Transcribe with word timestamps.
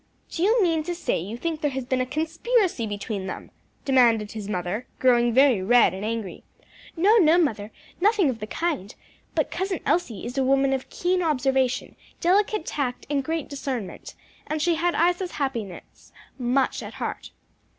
"Do 0.31 0.41
you 0.41 0.63
mean 0.63 0.81
to 0.85 0.95
say 0.95 1.19
you 1.19 1.37
think 1.37 1.61
there 1.61 1.69
has 1.69 1.85
been 1.85 2.01
a 2.01 2.07
conspiracy 2.07 2.87
between 2.87 3.27
them?" 3.27 3.51
demanded 3.85 4.31
his 4.31 4.49
mother, 4.49 4.87
growing 4.97 5.31
very 5.31 5.61
red 5.61 5.93
and 5.93 6.03
angry. 6.03 6.43
"No, 6.97 7.17
no, 7.17 7.37
mother, 7.37 7.69
nothing 7.99 8.27
of 8.27 8.39
the 8.39 8.47
kind! 8.47 8.95
but 9.35 9.51
Cousin 9.51 9.79
Elsie 9.85 10.25
is 10.25 10.39
a 10.39 10.43
woman 10.43 10.73
of 10.73 10.89
keen 10.89 11.21
observation, 11.21 11.95
delicate 12.19 12.65
tact 12.65 13.05
and 13.11 13.23
great 13.23 13.47
discernment; 13.47 14.15
and 14.47 14.59
she 14.59 14.73
had 14.73 14.95
Isa's 14.95 15.33
happiness 15.33 16.11
much 16.39 16.81
at 16.81 16.95
heart." 16.95 17.29